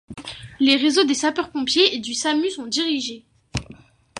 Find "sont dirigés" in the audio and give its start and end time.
2.49-3.23